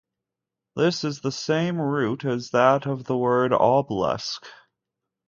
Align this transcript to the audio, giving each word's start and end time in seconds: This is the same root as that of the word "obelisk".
This 0.75 1.03
is 1.03 1.21
the 1.21 1.31
same 1.31 1.79
root 1.79 2.25
as 2.25 2.49
that 2.49 2.87
of 2.87 3.03
the 3.03 3.15
word 3.15 3.53
"obelisk". 3.53 4.43